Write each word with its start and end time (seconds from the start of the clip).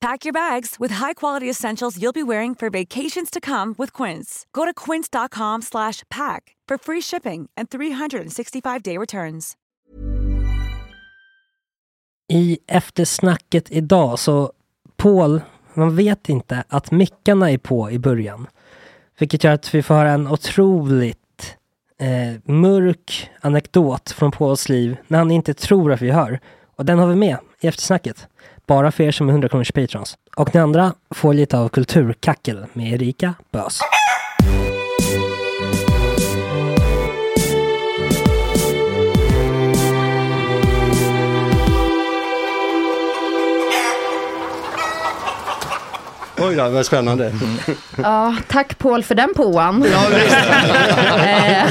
Pack 0.00 0.24
your 0.26 0.32
bags 0.32 0.76
with 0.78 0.94
high-quality 0.94 1.50
essentials 1.50 1.98
you'll 1.98 2.12
be 2.12 2.22
wearing 2.22 2.54
for 2.54 2.70
vacations 2.70 3.30
to 3.30 3.40
come 3.40 3.74
with 3.78 3.92
Quince. 4.02 4.46
Go 4.52 4.64
to 4.64 4.74
quince.com 4.74 5.62
slash 5.62 6.02
pack 6.08 6.56
for 6.68 6.78
free 6.78 7.00
shipping 7.00 7.48
and 7.56 7.68
365-day 7.70 8.98
returns. 8.98 9.56
I 12.28 12.58
eftersnacket 12.66 13.70
idag 13.70 14.18
så 14.18 14.52
Paul, 14.96 15.40
man 15.74 15.96
vet 15.96 16.28
inte 16.28 16.64
att 16.68 16.90
mickarna 16.90 17.50
är 17.50 17.58
på 17.58 17.90
i 17.90 17.98
början. 17.98 18.46
Vilket 19.18 19.44
gör 19.44 19.52
att 19.52 19.74
vi 19.74 19.82
får 19.82 19.94
höra 19.94 20.10
en 20.10 20.28
otroligt 20.28 21.56
eh, 22.00 22.52
mörk 22.52 23.30
anekdot 23.40 24.10
från 24.10 24.30
Pauls 24.30 24.68
liv 24.68 24.96
när 25.08 25.18
han 25.18 25.30
inte 25.30 25.54
tror 25.54 25.92
att 25.92 26.02
vi 26.02 26.10
hör. 26.10 26.40
Och 26.76 26.84
den 26.84 26.98
har 26.98 27.06
vi 27.06 27.14
med 27.14 27.38
i 27.60 27.66
eftersnacket. 27.66 28.28
Bara 28.66 28.90
för 28.92 29.04
er 29.04 29.10
som 29.10 29.28
är 29.28 29.32
100 29.32 29.48
kronors 29.48 29.72
patrons. 29.72 30.16
Och 30.36 30.54
ni 30.54 30.60
andra 30.60 30.94
får 31.14 31.34
lite 31.34 31.58
av 31.58 31.68
kulturkackel 31.68 32.66
med 32.72 32.92
Erika 32.92 33.34
Bös. 33.52 33.80
Oj 46.56 46.62
då, 46.62 46.68
vad 46.68 46.86
spännande. 46.86 47.32
Ja, 47.96 48.36
tack 48.48 48.78
Paul 48.78 49.02
för 49.02 49.14
den 49.14 49.34
påan. 49.34 49.86
Eh, 51.16 51.66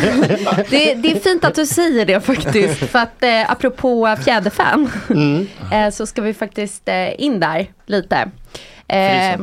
det, 0.69 0.93
det 0.95 1.11
är 1.11 1.19
fint 1.19 1.45
att 1.45 1.55
du 1.55 1.65
säger 1.65 2.05
det 2.05 2.21
faktiskt. 2.21 2.91
För 2.91 2.99
att 2.99 3.23
eh, 3.23 3.51
apropå 3.51 4.15
fjäderfän. 4.25 4.89
Eh, 5.71 5.89
så 5.89 6.05
ska 6.05 6.21
vi 6.21 6.33
faktiskt 6.33 6.87
eh, 6.89 7.21
in 7.21 7.39
där 7.39 7.67
lite. 7.85 8.29
Eh. 8.87 9.39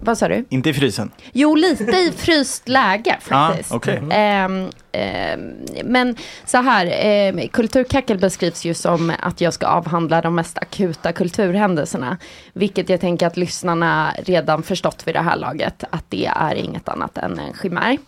Vad 0.00 0.18
sa 0.18 0.28
du? 0.28 0.44
Inte 0.48 0.70
i 0.70 0.74
frysen. 0.74 1.10
Jo, 1.32 1.54
lite 1.54 1.84
i 1.84 2.12
fryst 2.16 2.68
läge 2.68 3.16
faktiskt. 3.20 3.72
Ah, 3.72 3.76
okej. 3.76 4.02
Ehm, 4.10 4.70
ehm, 4.92 5.40
men 5.84 6.16
så 6.44 6.58
här, 6.58 6.86
eh, 6.86 7.48
kulturkackel 7.48 8.18
beskrivs 8.18 8.64
ju 8.64 8.74
som 8.74 9.12
att 9.20 9.40
jag 9.40 9.54
ska 9.54 9.66
avhandla 9.66 10.20
de 10.20 10.34
mest 10.34 10.58
akuta 10.58 11.12
kulturhändelserna. 11.12 12.18
Vilket 12.52 12.88
jag 12.88 13.00
tänker 13.00 13.26
att 13.26 13.36
lyssnarna 13.36 14.14
redan 14.18 14.62
förstått 14.62 15.02
vid 15.06 15.14
det 15.14 15.20
här 15.20 15.36
laget, 15.36 15.84
att 15.90 16.04
det 16.08 16.26
är 16.36 16.54
inget 16.54 16.88
annat 16.88 17.18
än 17.18 17.38
en 17.38 17.54
chimär. 17.62 17.98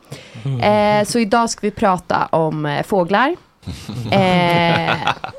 Eh, 0.62 1.05
så 1.05 1.19
idag 1.19 1.50
ska 1.50 1.60
vi 1.67 1.70
prata 1.70 2.26
om 2.26 2.67
eh, 2.67 2.82
fåglar. 2.82 3.37
Eh, 4.12 4.96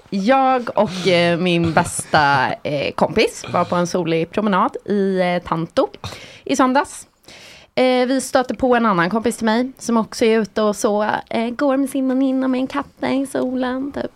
jag 0.10 0.70
och 0.76 1.08
eh, 1.08 1.40
min 1.40 1.74
bästa 1.74 2.54
eh, 2.64 2.92
kompis 2.94 3.46
var 3.54 3.66
på 3.66 3.76
en 3.76 3.88
solig 3.88 4.32
promenad 4.32 4.78
i 4.86 5.20
eh, 5.20 5.48
Tanto 5.48 5.88
i 6.44 6.56
söndags. 6.56 7.08
Eh, 7.76 8.08
vi 8.08 8.22
stötte 8.22 8.56
på 8.56 8.76
en 8.76 8.86
annan 8.86 9.10
kompis 9.10 9.38
till 9.38 9.46
mig 9.46 9.72
som 9.78 9.98
också 9.98 10.26
är 10.26 10.40
ute 10.40 10.62
och 10.62 10.76
så 10.76 11.04
eh, 11.30 11.50
går 11.50 11.78
med 11.78 11.90
sin 11.90 12.08
väninna 12.08 12.48
med 12.48 12.60
en 12.60 12.68
katt 12.68 13.04
i 13.04 13.26
solen. 13.26 13.92
Typ. 13.92 14.12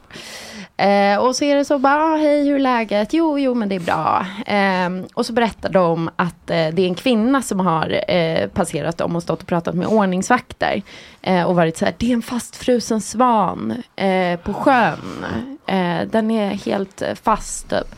Eh, 0.79 1.17
och 1.17 1.35
så 1.35 1.43
är 1.43 1.55
det 1.55 1.65
så 1.65 1.79
bara, 1.79 2.03
ah, 2.03 2.15
hej 2.15 2.47
hur 2.47 2.55
är 2.55 2.59
läget? 2.59 3.13
Jo, 3.13 3.39
jo 3.39 3.53
men 3.53 3.69
det 3.69 3.75
är 3.75 3.79
bra. 3.79 4.25
Eh, 4.45 5.05
och 5.13 5.25
så 5.25 5.33
berättar 5.33 5.69
de 5.69 6.09
att 6.15 6.49
eh, 6.49 6.67
det 6.67 6.81
är 6.81 6.87
en 6.87 6.95
kvinna 6.95 7.41
som 7.41 7.59
har 7.59 8.11
eh, 8.11 8.47
passerat 8.47 8.97
dem 8.97 9.15
och 9.15 9.23
stått 9.23 9.41
och 9.41 9.47
pratat 9.47 9.75
med 9.75 9.87
ordningsvakter. 9.87 10.81
Eh, 11.21 11.43
och 11.43 11.55
varit 11.55 11.77
så 11.77 11.85
här, 11.85 11.93
det 11.97 12.09
är 12.09 12.13
en 12.13 12.21
fastfrusen 12.21 13.01
svan 13.01 13.83
eh, 13.95 14.39
på 14.39 14.53
sjön. 14.53 15.25
Eh, 15.65 16.07
den 16.11 16.31
är 16.31 16.49
helt 16.49 17.03
fast 17.23 17.69
typ. 17.69 17.95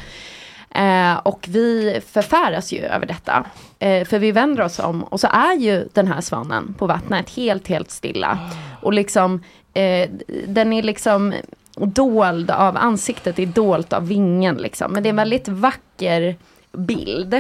Eh, 0.75 1.17
och 1.17 1.45
vi 1.49 2.01
förfäras 2.11 2.73
ju 2.73 2.79
över 2.79 3.05
detta. 3.05 3.45
Eh, 3.79 4.05
för 4.05 4.19
vi 4.19 4.31
vänder 4.31 4.63
oss 4.63 4.79
om 4.79 5.03
och 5.03 5.19
så 5.19 5.27
är 5.27 5.53
ju 5.53 5.87
den 5.93 6.07
här 6.07 6.21
svanen 6.21 6.75
på 6.77 6.87
vattnet 6.87 7.29
helt, 7.29 7.67
helt 7.67 7.91
stilla. 7.91 8.39
Och 8.81 8.93
liksom, 8.93 9.43
eh, 9.73 10.09
den 10.47 10.73
är 10.73 10.83
liksom 10.83 11.33
dold 11.75 12.51
av, 12.51 12.77
ansiktet 12.77 13.39
är 13.39 13.45
dolt 13.45 13.94
av 13.94 14.07
vingen 14.07 14.56
liksom. 14.56 14.91
Men 14.91 15.03
det 15.03 15.07
är 15.07 15.12
en 15.12 15.15
väldigt 15.15 15.47
vacker 15.47 16.35
bild. 16.71 17.33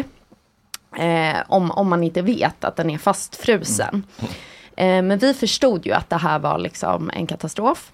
Eh, 0.97 1.37
om, 1.47 1.71
om 1.71 1.89
man 1.89 2.03
inte 2.03 2.21
vet 2.21 2.63
att 2.63 2.75
den 2.75 2.89
är 2.89 2.97
fastfrusen. 2.97 4.03
Eh, 4.75 5.01
men 5.01 5.17
vi 5.17 5.33
förstod 5.33 5.85
ju 5.85 5.93
att 5.93 6.09
det 6.09 6.17
här 6.17 6.39
var 6.39 6.57
liksom 6.57 7.11
en 7.13 7.27
katastrof. 7.27 7.91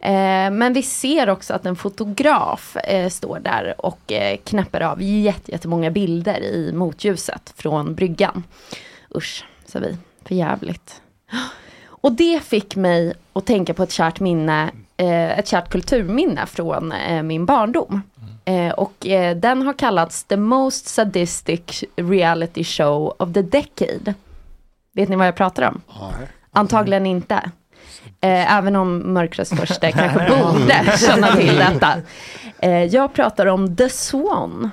Eh, 0.00 0.50
men 0.50 0.72
vi 0.72 0.82
ser 0.82 1.28
också 1.28 1.54
att 1.54 1.66
en 1.66 1.76
fotograf 1.76 2.76
eh, 2.76 3.08
står 3.08 3.40
där 3.40 3.74
och 3.78 4.12
eh, 4.12 4.36
knäpper 4.44 4.80
av 4.80 5.02
jätte, 5.02 5.52
jättemånga 5.52 5.90
bilder 5.90 6.40
i 6.40 6.72
motljuset 6.72 7.54
från 7.56 7.94
bryggan. 7.94 8.44
Usch, 9.14 9.44
sa 9.66 9.78
vi. 9.78 9.96
För 10.24 10.34
jävligt. 10.34 11.02
Och 11.84 12.12
det 12.12 12.42
fick 12.42 12.76
mig 12.76 13.12
att 13.32 13.46
tänka 13.46 13.74
på 13.74 13.82
ett 13.82 13.92
kärt 13.92 14.20
minne, 14.20 14.70
eh, 14.98 15.38
ett 15.38 15.48
kärt 15.48 15.68
kulturminne 15.70 16.46
från 16.46 16.92
eh, 16.92 17.22
min 17.22 17.46
barndom. 17.46 18.02
Eh, 18.44 18.70
och 18.72 19.06
eh, 19.06 19.36
den 19.36 19.62
har 19.62 19.72
kallats 19.72 20.24
the 20.24 20.36
most 20.36 20.86
sadistic 20.88 21.84
reality 21.96 22.64
show 22.64 23.14
of 23.18 23.32
the 23.32 23.42
decade. 23.42 24.14
Vet 24.94 25.08
ni 25.08 25.16
vad 25.16 25.26
jag 25.26 25.36
pratar 25.36 25.62
om? 25.62 25.80
Antagligen 26.52 27.06
inte. 27.06 27.34
Eh, 28.20 28.56
även 28.56 28.76
om 28.76 28.98
mörkröstförste 29.12 29.92
kanske 29.92 30.18
borde 30.18 30.98
känna 30.98 31.36
till 31.36 31.56
detta. 31.56 31.94
Eh, 32.58 32.84
jag 32.84 33.12
pratar 33.12 33.46
om 33.46 33.76
The 33.76 33.88
Swan. 33.88 34.70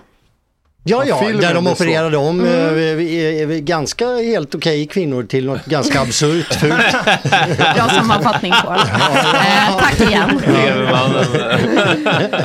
Ja, 0.88 1.06
ja, 1.06 1.22
där 1.42 1.54
de 1.54 1.68
opererade 1.68 2.18
om 2.18 2.40
Mm. 2.40 3.00
eh, 3.00 3.42
eh, 3.42 3.48
ganska 3.60 4.06
helt 4.08 4.56
okej 4.56 4.86
kvinnor 4.88 5.24
till 5.24 5.46
något 5.46 5.66
ganska 5.66 6.02
absurt 6.02 6.54
fult. 6.54 6.92
Bra 7.76 7.90
sammanfattning 7.90 8.54
Paul. 8.66 8.78
Eh, 8.80 9.78
tack 9.80 10.02
igen. 10.02 10.42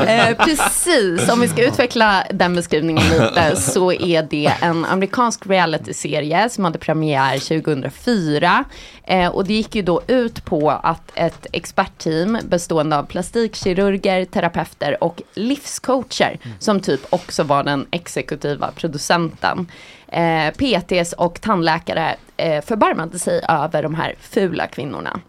Eh, 0.06 0.37
precis, 0.37 1.28
om 1.28 1.40
vi 1.40 1.48
ska 1.48 1.64
utveckla 1.66 2.25
den 2.31 2.54
beskrivningen 2.54 3.04
lite 3.08 3.56
så 3.56 3.92
är 3.92 4.22
det 4.31 4.52
en 4.60 4.84
amerikansk 4.84 5.46
realityserie 5.46 6.48
som 6.50 6.64
hade 6.64 6.78
premiär 6.78 7.38
2004. 7.38 8.64
Eh, 9.04 9.28
och 9.28 9.44
det 9.46 9.54
gick 9.54 9.75
ju 9.75 9.82
då 9.82 10.02
ut 10.06 10.44
på 10.44 10.70
att 10.70 11.10
ett 11.14 11.46
expertteam 11.52 12.38
bestående 12.48 12.98
av 12.98 13.02
plastikkirurger, 13.02 14.25
terapeuter 14.25 15.04
och 15.04 15.22
livscoacher 15.34 16.38
som 16.58 16.81
typ 16.81 17.00
också 17.10 17.42
var 17.42 17.62
den 17.64 17.87
exekutiva 17.90 18.29
producenten. 18.74 19.66
Eh, 20.08 20.50
PTs 20.50 21.12
och 21.12 21.40
tandläkare 21.40 22.16
eh, 22.36 22.64
förbarmade 22.64 23.18
sig 23.18 23.42
över 23.48 23.82
de 23.82 23.94
här 23.94 24.14
fula 24.20 24.66
kvinnorna. 24.66 25.20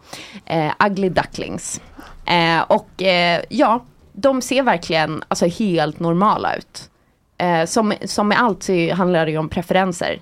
Eh, 0.46 0.72
ugly 0.86 1.10
ducklings. 1.10 1.82
Eh, 2.26 2.62
och 2.62 3.02
eh, 3.04 3.42
ja, 3.50 3.86
de 4.14 4.42
ser 4.42 4.64
verkligen 4.64 5.24
alltså, 5.28 5.46
helt 5.46 6.00
normala 6.00 6.56
ut. 6.56 6.90
Eh, 7.38 7.66
som, 7.66 7.94
som 8.06 8.28
med 8.28 8.42
allt 8.42 8.64
så 8.64 8.94
handlar 8.94 9.26
det 9.26 9.32
ju 9.32 9.38
om 9.38 9.50
preferenser. 9.50 10.20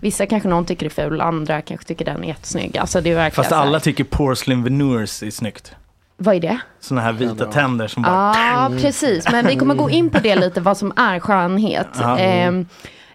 Vissa 0.00 0.26
kanske 0.26 0.48
någon 0.48 0.66
tycker 0.66 0.86
är 0.86 0.90
ful, 0.90 1.20
andra 1.20 1.62
kanske 1.62 1.86
tycker 1.86 2.04
den 2.04 2.24
är 2.24 2.28
jättesnygg. 2.28 2.78
Alltså 2.78 3.00
det 3.00 3.10
är 3.10 3.14
verkligen 3.14 3.44
Fast 3.44 3.52
alla 3.52 3.80
tycker 3.80 4.04
porcelain 4.04 4.62
veneers 4.64 5.22
är 5.22 5.30
snyggt. 5.30 5.74
Vad 6.22 6.34
är 6.34 6.40
det? 6.40 6.60
Såna 6.80 7.00
här 7.00 7.12
vita 7.12 7.46
tänder 7.46 7.88
som 7.88 8.02
bara... 8.02 8.34
Ja, 8.36 8.70
precis. 8.80 9.32
Men 9.32 9.46
vi 9.46 9.56
kommer 9.56 9.74
gå 9.74 9.90
in 9.90 10.10
på 10.10 10.18
det 10.18 10.36
lite, 10.36 10.60
vad 10.60 10.76
som 10.76 10.92
är 10.96 11.20
skönhet. 11.20 11.88
Ehm, 12.18 12.66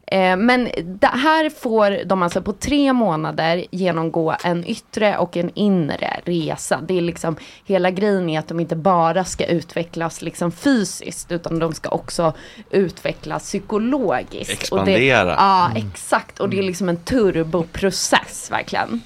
eh, 0.07 0.37
men 0.37 0.69
det 0.85 1.07
här 1.07 1.49
får 1.49 2.05
de 2.05 2.23
alltså 2.23 2.41
på 2.41 2.53
tre 2.53 2.93
månader 2.93 3.65
genomgå 3.71 4.35
en 4.43 4.67
yttre 4.67 5.17
och 5.17 5.37
en 5.37 5.51
inre 5.53 6.19
resa. 6.25 6.79
Det 6.87 6.97
är 6.97 7.01
liksom, 7.01 7.35
hela 7.65 7.91
grejen 7.91 8.29
är 8.29 8.39
att 8.39 8.47
de 8.47 8.59
inte 8.59 8.75
bara 8.75 9.23
ska 9.23 9.45
utvecklas 9.45 10.21
liksom 10.21 10.51
fysiskt, 10.51 11.31
utan 11.31 11.59
de 11.59 11.73
ska 11.73 11.89
också 11.89 12.33
utvecklas 12.69 13.43
psykologiskt. 13.43 14.71
Och 14.71 14.85
det, 14.85 14.91
Expandera. 14.91 15.35
ja, 15.37 15.71
exakt. 15.75 16.39
Och 16.39 16.49
det 16.49 16.59
är 16.59 16.63
liksom 16.63 16.89
en 16.89 16.97
turboprocess 16.97 18.51
verkligen. 18.51 19.01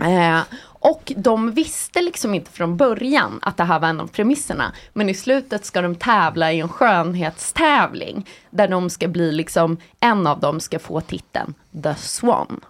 Eh, 0.00 0.40
och 0.80 1.12
de 1.16 1.50
visste 1.50 2.02
liksom 2.02 2.34
inte 2.34 2.50
från 2.50 2.76
början 2.76 3.38
att 3.42 3.56
det 3.56 3.64
här 3.64 3.78
var 3.78 3.88
en 3.88 4.00
av 4.00 4.06
premisserna. 4.06 4.72
Men 4.92 5.08
i 5.08 5.14
slutet 5.14 5.64
ska 5.64 5.82
de 5.82 5.94
tävla 5.94 6.52
i 6.52 6.60
en 6.60 6.68
skönhetstävling. 6.68 8.26
Där 8.50 8.68
de 8.68 8.90
ska 8.90 9.08
bli 9.08 9.32
liksom, 9.32 9.76
en 10.00 10.26
av 10.26 10.40
dem 10.40 10.60
ska 10.60 10.78
få 10.78 11.00
titeln 11.00 11.54
The 11.82 11.94
Swan. 11.94 12.60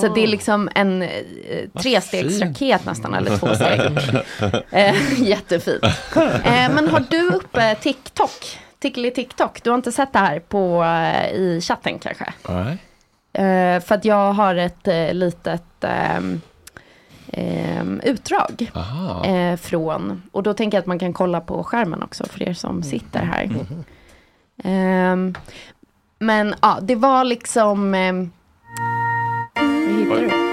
Så 0.00 0.08
det 0.14 0.22
är 0.22 0.26
liksom 0.26 0.68
en 0.74 1.02
eh, 1.02 1.08
trestegsraket 1.78 2.84
nästan, 2.84 3.14
eller 3.14 3.36
två 3.36 3.54
steg. 3.54 3.80
Eh, 4.70 5.22
jättefint. 5.22 5.84
Eh, 6.44 6.74
men 6.74 6.88
har 6.88 7.04
du 7.10 7.28
uppe 7.28 7.74
TikTok? 7.74 8.58
Tickly 8.78 9.10
TikTok? 9.10 9.62
Du 9.62 9.70
har 9.70 9.76
inte 9.76 9.92
sett 9.92 10.12
det 10.12 10.18
här 10.18 10.40
på, 10.40 10.84
eh, 10.84 11.30
i 11.30 11.60
chatten 11.60 11.98
kanske? 11.98 12.32
Nej. 12.48 12.78
Eh, 13.32 13.80
för 13.80 13.94
att 13.94 14.04
jag 14.04 14.32
har 14.32 14.54
ett 14.54 14.88
eh, 14.88 15.12
litet 15.12 15.84
ehm, 17.32 18.00
utdrag 18.04 18.70
eh, 19.24 19.56
från, 19.56 20.22
och 20.32 20.42
då 20.42 20.54
tänker 20.54 20.76
jag 20.76 20.80
att 20.82 20.86
man 20.86 20.98
kan 20.98 21.12
kolla 21.12 21.40
på 21.40 21.64
skärmen 21.64 22.02
också 22.02 22.24
för 22.26 22.42
er 22.42 22.52
som 22.54 22.82
sitter 22.82 23.20
här. 23.24 23.50
Ehm, 24.64 25.34
men 26.18 26.54
ja, 26.62 26.78
det 26.82 26.94
var 26.94 27.24
liksom... 27.24 27.94
ehm, 27.94 28.30
vad 29.56 29.98
hittar 29.98 30.20
du? 30.20 30.43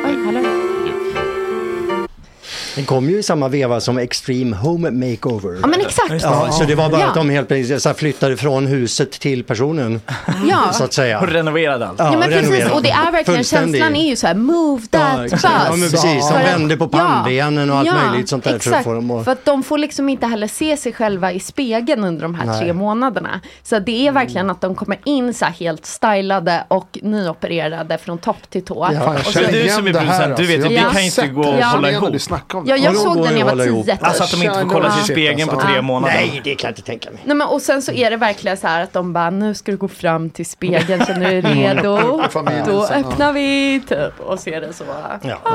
Den 2.75 2.85
kom 2.85 3.09
ju 3.09 3.19
i 3.19 3.23
samma 3.23 3.47
veva 3.47 3.79
som 3.79 3.97
Extreme 3.97 4.55
Home 4.55 4.91
Makeover. 4.91 5.57
Ja, 5.61 5.67
men 5.67 5.81
exakt. 5.81 6.23
Ja, 6.23 6.51
så 6.51 6.63
det 6.63 6.75
var 6.75 6.89
bara 6.89 7.01
Ja. 7.01 7.07
att 7.07 7.15
de 7.15 7.29
helt 7.29 7.47
plötsligt 7.47 7.81
så 7.81 7.89
här 7.89 7.93
flyttade 7.93 8.37
från 8.37 8.67
huset 8.67 9.11
till 9.11 9.43
personen. 9.43 10.01
Ja. 10.49 10.73
Så 10.73 10.83
att 10.83 10.93
säga. 10.93 11.19
Och 11.19 11.27
renoverade 11.27 11.87
allt. 11.87 11.99
Ja, 11.99 12.11
men 12.11 12.21
precis, 12.21 12.41
renoverade. 12.41 12.71
och 12.75 12.83
det 12.83 12.89
är 12.89 13.11
verkligen, 13.11 13.43
känslan 13.43 13.95
är 13.95 14.09
ju 14.09 14.15
så 14.15 14.27
här, 14.27 14.35
move 14.35 14.81
that 14.89 15.01
Ja, 15.17 15.21
bus. 15.23 15.33
exakt. 15.33 15.55
Ja, 15.69 15.75
men 15.75 15.89
precis. 15.91 16.29
De 16.29 16.33
vände 16.43 16.77
på 16.77 16.87
pannbenen 16.87 17.69
och 17.71 17.77
allt 17.77 17.89
möjligt 18.09 18.29
sånt 18.29 18.43
där 18.43 18.49
för 18.51 18.55
att 18.57 18.65
Exakt, 18.65 18.83
få 18.83 18.93
dem 18.93 19.11
att- 19.11 19.25
för 19.25 19.31
att 19.31 19.45
de 19.45 19.63
får 19.63 19.77
liksom 19.77 20.09
inte 20.09 20.27
heller 20.27 20.47
se 20.47 20.77
sig 20.77 20.93
själva 20.93 21.31
i 21.31 21.39
spegeln 21.39 22.03
under 22.03 22.21
de 22.21 22.35
här 22.35 22.45
Nej. 22.45 22.59
tre 22.61 22.73
månaderna. 22.73 23.39
Så 23.63 23.79
det 23.79 24.07
är 24.07 24.11
verkligen 24.11 24.49
att 24.49 24.61
de 24.61 24.75
kommer 24.75 24.97
in 25.05 25.33
så 25.33 25.45
här 25.45 25.51
helt 25.53 25.85
stylade 25.85 26.63
och 26.67 26.99
nyopererade 27.01 27.97
från 27.97 28.17
topp 28.17 28.49
till 28.49 28.65
tå. 28.65 28.87
Jag 28.93 29.15
och 29.15 29.25
så, 29.25 29.39
du 29.39 29.67
som 29.69 29.87
är 29.87 29.93
det 29.93 29.99
producent, 29.99 30.37
du 30.37 30.45
vet 30.45 30.49
ju, 30.49 30.55
alltså. 30.55 30.69
vi 30.69 30.75
Jag 30.75 30.83
har 30.83 30.91
kan 30.91 31.01
ju 31.01 31.07
inte 31.07 31.27
gå 31.27 31.41
och 31.41 31.55
det. 31.57 31.65
hålla 31.65 31.91
ihop. 31.91 32.11
du 32.11 32.19
snackar 32.19 32.57
om 32.57 32.65
det. 32.65 32.70
Ja, 32.77 32.83
jag 32.83 32.95
såg 32.95 33.15
den 33.23 33.33
när 33.33 33.39
jag 33.39 33.55
var 33.55 33.83
tio. 33.83 33.97
Alltså 34.01 34.23
att 34.23 34.31
de 34.31 34.43
inte 34.47 34.59
får 34.59 34.69
kolla 34.69 34.91
sig 34.91 35.01
i 35.01 35.13
spegeln 35.13 35.49
på 35.49 35.55
tre 35.61 35.71
Ja. 35.75 35.81
månader. 35.81 36.13
Nej, 36.13 36.41
det 36.43 36.55
kan 36.55 36.67
jag 36.67 36.71
inte 36.71 36.81
tänka 36.81 37.11
mig. 37.11 37.19
Nej, 37.25 37.35
men, 37.35 37.47
och 37.47 37.61
sen 37.61 37.81
så 37.81 37.91
är 37.91 38.09
det 38.09 38.17
verkligen 38.17 38.57
så 38.57 38.67
här 38.67 38.83
att 38.83 38.93
de 38.93 39.13
bara, 39.13 39.29
nu 39.29 39.53
ska 39.55 39.71
du 39.71 39.77
gå 39.77 39.87
fram 39.87 40.29
till 40.29 40.45
spegeln, 40.45 41.05
känner 41.05 41.31
du 41.31 41.41
dig 41.41 41.53
redo? 41.53 42.21
Familjen 42.29 42.65
Då 42.67 42.87
ja. 42.89 42.95
öppnar 42.95 43.33
vi, 43.33 43.81
typ. 43.89 44.19
Och 44.19 44.39
så 44.39 44.49
är 44.49 44.61
det 44.61 44.73
så. 44.73 44.83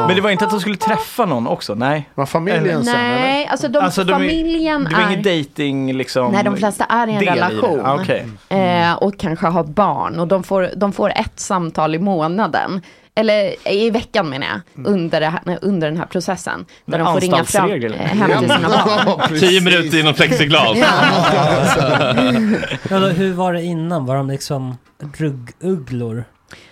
Men 0.07 0.15
det 0.17 0.21
var 0.21 0.31
inte 0.31 0.45
att 0.45 0.51
de 0.51 0.61
skulle 0.61 0.77
träffa 0.77 1.27
någon 1.27 1.47
också? 1.47 1.75
Nej. 1.75 2.09
Var 2.15 2.27
familjen 2.27 2.85
sen? 2.85 2.95
Nej, 2.95 3.47
alltså 3.47 3.69
de, 3.69 3.79
Alltså, 3.79 4.05
de 4.05 4.13
är- 4.13 4.17
familjen 4.19 4.85
Det 4.85 4.95
var 4.95 5.03
är... 5.03 5.07
ingen 5.11 5.23
dating 5.23 5.93
liksom? 5.97 6.33
Nej, 6.33 6.45
de 6.45 6.57
flesta 6.57 6.85
är 6.85 7.07
i 7.09 7.13
en 7.15 7.21
relation. 7.21 7.81
Ah, 7.85 7.95
Okej. 7.95 8.27
Eh, 8.49 8.93
och 8.93 9.19
kanske 9.19 9.47
har 9.47 9.65
barn. 9.65 10.21
Och 10.21 10.27
de 10.29 10.43
får, 10.43 10.71
de 10.77 10.93
får 10.93 11.11
ett 11.11 11.41
samtal 11.41 11.95
i 11.95 11.99
månaden. 11.99 12.81
Eller 13.19 13.69
i 13.69 13.91
veckan 13.91 14.29
menar 14.29 14.47
jag. 14.47 14.87
Under, 14.87 15.21
det 15.21 15.27
här, 15.27 15.59
under 15.63 15.89
den 15.91 15.97
här 15.99 16.07
processen. 16.07 16.65
Där 16.85 16.99
Men 16.99 17.07
de 17.07 17.15
får 17.15 17.21
ringa 17.21 17.45
fram 17.45 17.71
hem 17.71 18.39
till 18.39 18.51
sina 18.51 18.69
barn. 18.69 19.21
Ja. 19.31 19.39
Tio 19.41 19.61
minuter 19.61 20.01
inom 20.01 20.15
plexiglas. 20.15 20.79
Ja, 22.91 22.99
då, 23.01 23.07
hur 23.07 23.33
var 23.33 23.53
det 23.53 23.63
innan? 23.63 24.07
Var 24.07 24.17
de 24.17 24.31
liksom 24.31 24.77
ruggugglor? 25.17 26.25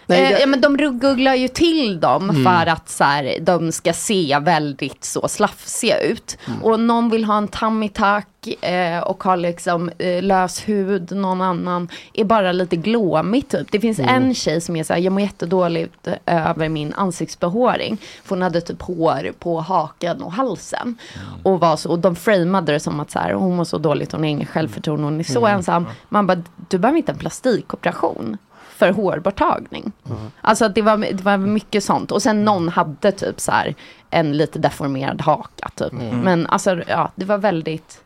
Nej, 0.07 0.23
eh, 0.23 0.29
det- 0.31 0.41
ja 0.41 0.47
men 0.47 0.61
de 0.61 0.77
rugguglar 0.79 1.35
ju 1.35 1.49
till 1.49 2.01
dem 2.01 2.45
för 2.45 2.67
att 2.71 2.89
så 2.89 3.05
här, 3.05 3.37
de 3.41 3.73
ska 3.73 3.93
se 3.93 4.39
väldigt 4.43 5.05
så 5.05 5.29
slafsiga 5.29 5.99
ut. 6.01 6.39
Och 6.63 6.81
någon 6.81 7.11
vill 7.11 7.25
ha 7.25 7.37
en 7.39 7.49
tummy 7.49 7.89
tuck 7.89 8.65
eh, 8.65 8.99
och 9.01 9.25
har 9.25 9.37
liksom 9.37 9.91
eh, 9.99 10.23
lös 10.23 10.69
hud, 10.69 11.13
någon 11.17 11.41
annan 11.41 11.89
är 12.15 12.25
bara 12.25 12.53
lite 12.53 12.77
glåmig 12.77 13.49
typ. 13.49 13.73
Det 13.73 13.81
finns 13.81 13.99
en 13.99 14.35
tjej 14.35 14.61
som 14.61 14.77
är 14.77 14.85
så 14.85 14.93
här, 14.93 15.01
jag 15.01 15.13
mår 15.13 15.23
jättedåligt 15.23 16.09
över 16.27 16.69
min 16.69 16.93
ansiktsbehåring. 16.95 17.99
För 18.25 18.31
hon 18.37 18.43
hade 18.43 18.61
typ 18.61 18.83
hår 18.83 19.33
på 19.39 19.61
haken 19.61 20.23
och 20.23 20.33
halsen. 20.33 20.99
Och, 21.43 21.61
var 21.61 21.77
så, 21.77 21.91
och 21.91 21.99
de 21.99 22.17
framade 22.17 22.73
det 22.73 22.81
som 22.81 23.01
att 23.01 23.11
så 23.11 23.19
här, 23.19 23.33
hon 23.33 23.57
mår 23.57 23.65
så 23.65 23.79
dåligt, 23.79 24.13
hon 24.13 24.21
har 24.21 24.29
ingen 24.29 24.47
självförtroende, 24.47 25.05
hon 25.05 25.21
är 25.21 25.25
så 25.25 25.47
ensam. 25.47 25.87
Man 26.09 26.27
bara, 26.27 26.43
du 26.69 26.79
behöver 26.79 26.97
inte 26.99 27.13
en 27.13 27.19
plastikoperation 27.19 28.37
för 28.85 28.93
hårborttagning. 29.03 29.93
Alltså 30.41 30.65
att 30.65 30.75
det 30.75 30.83
var, 30.83 30.97
det 30.97 31.23
var 31.23 31.37
mycket 31.37 31.85
sånt. 31.85 32.11
Och 32.13 32.23
sen 32.23 32.45
någon 32.45 32.69
hade 32.69 33.13
typ 33.13 33.41
så 33.41 33.53
här 33.53 33.75
en 34.11 34.37
lite 34.37 34.59
deformerad 34.59 35.21
haka 35.21 35.69
typ. 35.75 35.93
Men 36.25 36.47
alltså 36.47 36.83
ja, 36.89 37.13
det 37.17 37.25
var 37.25 37.39
väldigt 37.39 38.03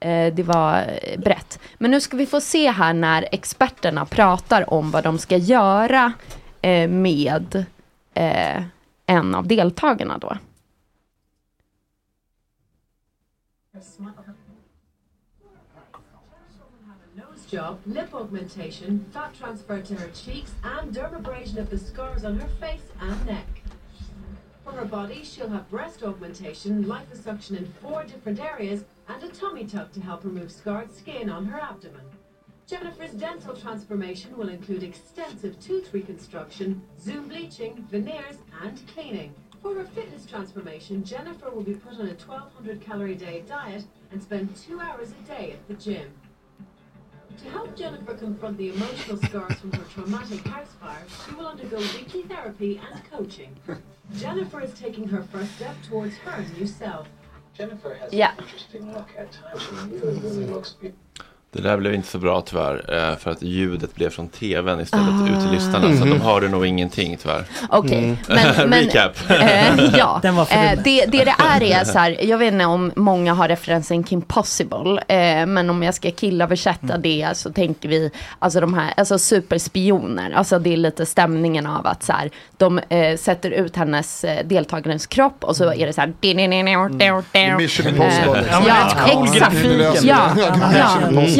eh, 0.00 0.34
det 0.34 0.42
var 0.42 0.98
eh, 1.02 1.20
brett. 1.20 1.58
Men 1.78 1.90
nu 1.90 2.00
ska 2.00 2.16
vi 2.16 2.26
få 2.26 2.40
se 2.40 2.70
här 2.70 2.92
när 2.92 3.28
experterna 3.32 4.04
pratar 4.06 4.74
om 4.74 4.90
vad 4.90 5.04
de 5.04 5.18
ska 5.18 5.36
göra 5.36 6.12
eh, 6.62 6.88
med 6.88 7.64
eh, 8.14 8.62
en 9.06 9.34
av 9.34 9.46
deltagarna 9.46 10.18
då. 10.18 10.36
Job, 17.44 17.80
lip 17.86 18.14
augmentation, 18.14 19.04
fat 19.12 19.34
transfer 19.34 19.80
to 19.80 19.94
her 19.94 20.08
cheeks, 20.08 20.52
and 20.62 20.94
dermabrasion 20.94 21.58
of 21.58 21.70
the 21.70 21.78
scars 21.78 22.24
on 22.24 22.38
her 22.38 22.48
face 22.60 22.88
and 23.00 23.26
neck. 23.26 23.62
For 24.64 24.72
her 24.72 24.84
body, 24.84 25.22
she'll 25.22 25.50
have 25.50 25.68
breast 25.70 26.02
augmentation, 26.02 26.84
liposuction 26.84 27.58
in 27.58 27.66
four 27.82 28.04
different 28.04 28.40
areas, 28.40 28.84
and 29.08 29.22
a 29.22 29.28
tummy 29.28 29.66
tuck 29.66 29.92
to 29.92 30.00
help 30.00 30.24
remove 30.24 30.50
scarred 30.50 30.94
skin 30.94 31.28
on 31.28 31.44
her 31.46 31.60
abdomen. 31.60 32.06
Jennifer's 32.66 33.12
dental 33.12 33.54
transformation 33.54 34.36
will 34.38 34.48
include 34.48 34.82
extensive 34.82 35.60
tooth 35.60 35.92
reconstruction, 35.92 36.80
zoom 36.98 37.28
bleaching, 37.28 37.86
veneers, 37.90 38.38
and 38.62 38.80
cleaning. 38.88 39.34
For 39.60 39.74
her 39.74 39.84
fitness 39.84 40.24
transformation, 40.24 41.04
Jennifer 41.04 41.50
will 41.50 41.62
be 41.62 41.74
put 41.74 41.94
on 41.94 42.08
a 42.08 42.14
1200 42.14 42.80
calorie 42.80 43.14
day 43.14 43.44
diet 43.46 43.84
and 44.12 44.22
spend 44.22 44.56
two 44.56 44.80
hours 44.80 45.10
a 45.12 45.28
day 45.28 45.52
at 45.52 45.68
the 45.68 45.74
gym. 45.74 46.10
To 47.42 47.50
help 47.50 47.76
Jennifer 47.76 48.14
confront 48.14 48.56
the 48.58 48.70
emotional 48.74 49.16
scars 49.18 49.54
from 49.58 49.72
her 49.72 49.84
traumatic 49.92 50.40
house 50.46 50.68
fire, 50.80 51.04
she 51.26 51.34
will 51.34 51.46
undergo 51.46 51.78
weekly 51.78 52.22
therapy 52.22 52.80
and 52.92 53.02
coaching. 53.10 53.56
Jennifer 54.16 54.60
is 54.60 54.72
taking 54.74 55.08
her 55.08 55.22
first 55.24 55.56
step 55.56 55.74
towards 55.88 56.16
her 56.18 56.44
new 56.56 56.66
self. 56.66 57.08
Jennifer 57.54 57.94
has 57.94 58.12
Ja. 58.12 58.32
an 58.32 58.44
interesting 58.44 58.92
look. 58.92 59.08
At 59.16 59.32
times 59.32 59.62
she 59.62 59.70
really, 59.96 60.20
really 60.20 60.46
looks 60.46 60.70
beautiful. 60.72 61.00
Det 61.54 61.62
där 61.62 61.76
blev 61.76 61.94
inte 61.94 62.08
så 62.08 62.18
bra 62.18 62.40
tyvärr, 62.40 63.10
eh, 63.10 63.16
för 63.16 63.30
att 63.30 63.42
ljudet 63.42 63.94
blev 63.94 64.10
från 64.10 64.28
tvn 64.28 64.80
istället 64.80 65.30
ut 65.30 65.40
till 65.42 65.50
lyssnarna. 65.52 65.96
Så 65.96 66.02
att 66.02 66.10
de 66.10 66.20
hörde 66.20 66.48
nog 66.48 66.66
ingenting 66.66 67.16
tyvärr. 67.22 67.44
Okej, 67.68 68.16
men, 68.28 68.38
men 68.70 68.80
Recap. 68.80 69.30
eh, 69.30 69.96
ja, 69.98 70.18
Den 70.22 70.36
var 70.36 70.44
för 70.44 70.54
eh, 70.56 70.70
det, 70.84 71.04
det 71.06 71.24
det 71.24 71.34
är 71.38 71.80
är 71.80 71.84
så 71.84 71.98
här, 71.98 72.16
jag 72.24 72.38
vet 72.38 72.52
inte 72.52 72.64
om 72.64 72.92
många 72.96 73.34
har 73.34 73.48
referensen 73.48 74.04
Kim 74.04 74.22
Possible, 74.22 75.02
eh, 75.08 75.46
men 75.46 75.70
om 75.70 75.82
jag 75.82 75.94
ska 75.94 76.10
killöversätta 76.10 76.98
det 76.98 77.28
så 77.34 77.52
tänker 77.52 77.88
vi, 77.88 78.10
alltså 78.38 78.60
de 78.60 78.74
här, 78.74 78.94
alltså 78.96 79.18
superspioner, 79.18 80.32
alltså 80.32 80.58
det 80.58 80.72
är 80.72 80.76
lite 80.76 81.06
stämningen 81.06 81.66
av 81.66 81.86
att 81.86 82.02
så 82.02 82.12
här, 82.12 82.30
de 82.56 82.78
eh, 82.78 83.16
sätter 83.16 83.50
ut 83.50 83.76
hennes 83.76 84.24
eh, 84.24 84.46
deltagarens 84.46 85.06
kropp 85.06 85.44
och 85.44 85.56
så 85.56 85.72
är 85.72 85.86
det 85.86 85.92
så 85.92 86.00
här, 86.00 86.12
Mission 87.56 87.86
Impossible. 87.86 88.44
Ja, 88.66 88.86
exakt. 89.06 89.56
Ja, 90.02 90.28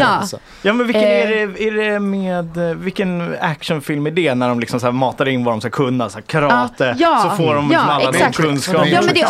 ja. 0.04 0.10
alltså. 0.14 0.38
Ja 0.62 0.72
men 0.72 0.86
vilken 0.86 1.02
Eh. 1.04 1.10
är, 1.10 1.26
det, 1.46 1.64
är 1.68 1.72
det 1.92 2.00
med, 2.00 2.56
eh, 2.56 2.76
vilken 2.76 3.36
actionfilm 3.40 4.06
är 4.06 4.10
det 4.10 4.34
när 4.34 4.48
de 4.48 4.60
liksom 4.60 4.80
så 4.80 4.86
här 4.86 4.92
matar 4.92 5.28
in 5.28 5.44
vad 5.44 5.54
de 5.54 5.60
ska 5.60 5.70
kunna, 5.70 6.08
så 6.08 6.14
här 6.18 6.22
karate, 6.22 6.90
Ah, 6.90 6.94
ja, 6.98 7.18
så 7.30 7.42
får 7.42 7.54
de 7.54 7.68
liksom 7.68 7.86
ja, 7.88 7.94
alla 7.94 8.08
exakt. 8.10 8.36
de 8.36 8.42
kunskaper. 8.42 8.86
Ja 8.86 9.02
men 9.02 9.14
det 9.14 9.20
är 9.20 9.26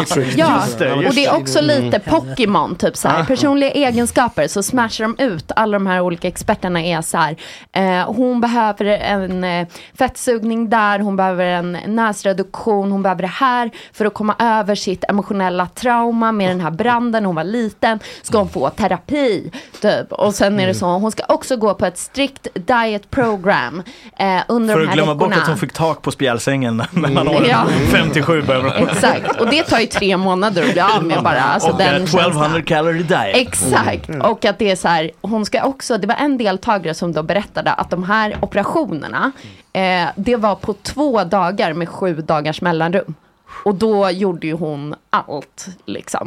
också, 0.00 0.20
ja, 0.36 0.56
Just 0.62 0.78
det, 0.78 0.92
och 0.92 1.02
det 1.02 1.08
är 1.26 1.32
det. 1.32 1.38
också 1.38 1.60
lite 1.60 1.98
Pokémon, 1.98 2.74
typ 2.76 2.96
så 2.96 3.08
här. 3.08 3.24
Personliga 3.24 3.70
egenskaper, 3.70 4.48
så 4.48 4.62
smashar 4.62 5.04
de 5.04 5.24
ut 5.24 5.52
alla 5.56 5.72
de 5.78 5.86
här 5.86 6.00
olika 6.00 6.28
experterna 6.28 6.82
är 6.82 7.02
så 7.02 7.16
här. 7.18 7.36
Eh, 7.72 8.12
hon 8.12 8.40
behöver 8.40 8.84
en 8.84 9.44
eh, 9.44 9.66
fettsugning 9.98 10.70
där, 10.70 10.98
hon 10.98 11.16
behöver 11.16 11.44
en 11.44 11.78
näsreduktion, 11.86 12.90
hon 12.92 13.02
behöver 13.02 13.22
det 13.22 13.28
här 13.28 13.70
för 13.92 14.04
att 14.04 14.14
komma 14.14 14.34
över 14.38 14.74
sitt 14.74 15.04
emotionella 15.08 15.66
trauma 15.66 16.32
med 16.32 16.50
den 16.50 16.60
här 16.60 16.70
branden, 16.70 17.24
hon 17.24 17.34
var 17.34 17.44
liten, 17.44 17.98
ska 18.22 18.38
hon 18.38 18.48
få 18.48 18.70
terapi, 18.70 19.50
typ. 19.80 20.12
Och 20.18 20.34
sen 20.34 20.60
är 20.60 20.66
det 20.66 20.74
så, 20.74 20.86
hon 20.86 21.12
ska 21.12 21.22
också 21.28 21.56
gå 21.56 21.74
på 21.74 21.86
ett 21.86 21.98
strikt 21.98 22.48
diet 22.54 23.10
program 23.10 23.82
eh, 24.18 24.40
under 24.48 24.74
För 24.74 24.80
de 24.80 24.84
att 24.84 24.88
här 24.88 24.96
glömma 24.96 25.14
bort 25.14 25.28
veckorna. 25.28 25.42
att 25.42 25.48
hon 25.48 25.58
fick 25.58 25.72
tak 25.72 26.02
på 26.02 26.10
spjälsängen 26.10 26.76
mellan 26.90 27.28
åren 27.28 27.46
Ja. 27.48 27.66
57 27.92 28.42
behöver 28.42 28.78
hon. 28.78 28.88
Exakt, 28.88 29.40
och 29.40 29.50
det 29.50 29.62
tar 29.62 29.78
ju 29.78 29.86
tre 29.86 30.16
månader 30.16 30.62
att 30.64 30.72
bli 30.72 30.80
av 30.80 31.04
med 31.04 31.22
bara. 31.22 31.40
Alltså 31.40 31.70
Och 31.70 31.78
den 31.78 31.86
eh, 31.96 32.02
1200 32.02 32.42
känslan. 32.42 32.62
calorie 32.62 33.02
diet. 33.02 33.36
Exakt, 33.36 34.08
och 34.22 34.44
att 34.44 34.58
det 34.58 34.70
är 34.70 34.76
så 34.76 34.88
här, 34.88 35.10
hon 35.20 35.46
ska 35.46 35.64
också, 35.64 35.98
det 35.98 36.06
var 36.06 36.14
en 36.14 36.38
deltagare 36.38 36.94
som 36.94 37.12
då 37.12 37.22
berättade 37.22 37.72
att 37.72 37.90
de 37.90 38.02
här 38.04 38.36
operationerna, 38.40 39.32
eh, 39.72 40.06
det 40.16 40.36
var 40.36 40.54
på 40.54 40.72
två 40.72 41.24
dagar 41.24 41.72
med 41.72 41.88
sju 41.88 42.14
dagars 42.14 42.60
mellanrum. 42.60 43.14
Och 43.64 43.74
då 43.74 44.10
gjorde 44.10 44.46
ju 44.46 44.52
hon 44.52 44.94
allt, 45.10 45.66
liksom. 45.86 46.26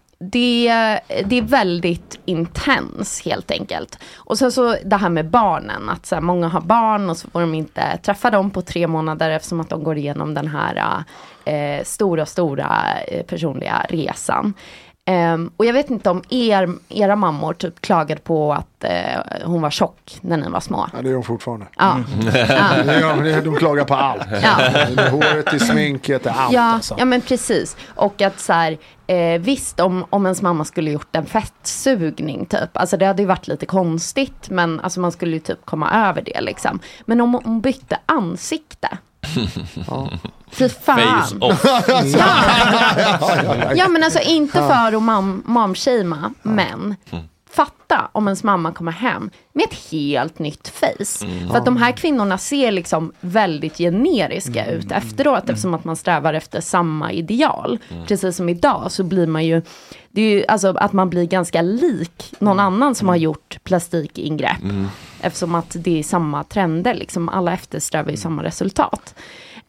det, 0.21 0.67
det 1.25 1.37
är 1.37 1.41
väldigt 1.41 2.19
intens 2.25 3.21
helt 3.25 3.51
enkelt. 3.51 3.99
Och 4.15 4.37
sen 4.37 4.51
så 4.51 4.75
det 4.85 4.95
här 4.95 5.09
med 5.09 5.29
barnen, 5.29 5.89
att 5.89 6.05
så 6.05 6.15
här, 6.15 6.21
många 6.21 6.47
har 6.47 6.61
barn 6.61 7.09
och 7.09 7.17
så 7.17 7.29
får 7.29 7.41
de 7.41 7.53
inte 7.53 7.97
träffa 7.97 8.29
dem 8.29 8.51
på 8.51 8.61
tre 8.61 8.87
månader 8.87 9.29
eftersom 9.29 9.59
att 9.59 9.69
de 9.69 9.83
går 9.83 9.97
igenom 9.97 10.33
den 10.33 10.47
här 10.47 11.03
eh, 11.45 11.83
stora, 11.83 12.25
stora 12.25 12.99
eh, 13.07 13.25
personliga 13.25 13.85
resan. 13.89 14.53
Ehm, 15.05 15.51
och 15.57 15.65
jag 15.65 15.73
vet 15.73 15.89
inte 15.89 16.09
om 16.09 16.23
er, 16.29 16.69
era 16.89 17.15
mammor 17.15 17.53
typ 17.53 17.81
klagade 17.81 18.21
på 18.21 18.53
att 18.53 18.83
eh, 18.83 19.43
hon 19.45 19.61
var 19.61 19.69
tjock 19.69 20.17
när 20.21 20.37
ni 20.37 20.49
var 20.49 20.59
små. 20.59 20.87
Ja, 20.93 21.01
det 21.01 21.09
är 21.09 21.13
de 21.13 21.23
fortfarande. 21.23 21.65
Ja. 21.77 21.99
Ja. 22.33 22.83
Det 22.85 22.99
gör 22.99 23.23
de, 23.23 23.41
de 23.41 23.55
klagar 23.55 23.85
på 23.85 23.95
allt. 23.95 24.27
Ja. 24.43 24.49
Håret, 25.09 25.53
är 25.53 25.59
sminket, 25.59 26.27
allt. 26.27 26.53
Ja, 26.53 26.61
alltså. 26.61 26.95
ja 26.97 27.05
men 27.05 27.21
precis. 27.21 27.77
Och 27.95 28.21
att 28.21 28.39
så 28.39 28.53
här, 28.53 28.77
eh, 29.07 29.39
visst 29.41 29.79
om, 29.79 30.05
om 30.09 30.25
ens 30.25 30.41
mamma 30.41 30.65
skulle 30.65 30.91
gjort 30.91 31.15
en 31.15 31.25
fettsugning 31.25 32.45
typ. 32.45 32.69
Alltså 32.73 32.97
det 32.97 33.05
hade 33.05 33.21
ju 33.21 33.27
varit 33.27 33.47
lite 33.47 33.65
konstigt. 33.65 34.49
Men 34.49 34.79
alltså 34.79 34.99
man 34.99 35.11
skulle 35.11 35.33
ju 35.33 35.39
typ 35.39 35.65
komma 35.65 36.09
över 36.09 36.21
det 36.21 36.41
liksom. 36.41 36.79
Men 37.05 37.21
om 37.21 37.33
hon 37.33 37.61
bytte 37.61 37.99
ansikte. 38.05 38.97
Fy 40.51 40.69
fan. 40.69 41.21
Face 41.21 41.35
off. 41.39 41.65
Ja 43.75 43.87
men 43.87 44.03
alltså 44.03 44.19
inte 44.19 44.53
för 44.53 44.87
att 44.87 44.93
mam- 44.93 45.41
momshamea, 45.45 46.31
men 46.41 46.95
fatta 47.53 48.09
om 48.11 48.27
ens 48.27 48.43
mamma 48.43 48.71
kommer 48.71 48.91
hem 48.91 49.29
med 49.53 49.65
ett 49.71 49.91
helt 49.91 50.39
nytt 50.39 50.67
face. 50.67 51.25
Mm. 51.25 51.49
För 51.49 51.57
att 51.57 51.65
de 51.65 51.77
här 51.77 51.91
kvinnorna 51.91 52.37
ser 52.37 52.71
liksom 52.71 53.11
väldigt 53.19 53.77
generiska 53.77 54.65
Mm. 54.65 54.77
ut 54.79 54.91
efteråt 54.91 55.49
eftersom 55.49 55.73
att 55.73 55.83
man 55.83 55.95
strävar 55.95 56.33
efter 56.33 56.61
samma 56.61 57.11
ideal. 57.11 57.79
Mm. 57.89 58.05
Precis 58.05 58.35
som 58.35 58.49
idag 58.49 58.91
så 58.91 59.03
blir 59.03 59.27
man 59.27 59.45
ju, 59.45 59.61
det 60.09 60.21
är 60.21 60.29
ju 60.29 60.45
alltså 60.47 60.69
att 60.77 60.93
man 60.93 61.09
blir 61.09 61.25
ganska 61.25 61.61
lik 61.61 62.33
någon 62.39 62.59
annan 62.59 62.95
som 62.95 63.07
har 63.07 63.15
gjort 63.15 63.57
plastikingrepp. 63.63 64.57
Mm. 65.21 65.27
Eftersom 65.27 65.55
att 65.55 65.75
det 65.79 65.99
är 65.99 66.03
samma 66.03 66.43
trender, 66.43 66.93
liksom 66.93 67.29
alla 67.29 67.53
eftersträvar 67.53 68.11
ju 68.11 68.17
samma 68.17 68.43
resultat. 68.43 69.15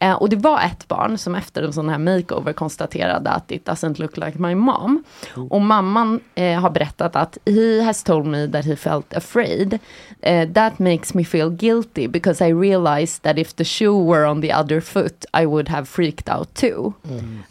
Eh, 0.02 0.12
och 0.12 0.28
det 0.28 0.36
var 0.36 0.60
ett 0.60 0.88
barn 0.88 1.18
som 1.18 1.34
efter 1.34 1.62
en 1.62 1.72
sån 1.72 1.88
här 1.88 1.98
makeover 1.98 2.52
konstaterade 2.52 3.30
att 3.30 3.50
it 3.52 3.68
doesn't 3.68 4.00
look 4.00 4.16
like 4.16 4.38
my 4.38 4.54
mom. 4.54 5.04
Och 5.50 5.60
mamman 5.60 6.20
eh, 6.34 6.60
har 6.60 6.70
berättat 6.70 7.16
att 7.16 7.38
he 7.46 7.82
has 7.82 8.02
told 8.02 8.26
me 8.26 8.48
that 8.48 8.64
he 8.64 8.76
felt 8.76 9.14
afraid. 9.14 9.78
Eh, 10.20 10.48
that 10.48 10.78
makes 10.78 11.14
me 11.14 11.24
feel 11.24 11.50
guilty 11.50 12.08
because 12.08 12.48
I 12.48 12.52
realized 12.52 13.22
that 13.22 13.38
if 13.38 13.52
the 13.52 13.64
shoe 13.64 14.12
were 14.12 14.30
on 14.30 14.42
the 14.42 14.54
other 14.54 14.80
foot 14.80 15.24
I 15.42 15.46
would 15.46 15.68
have 15.68 15.86
freaked 15.86 16.36
out 16.36 16.54
too. 16.54 16.92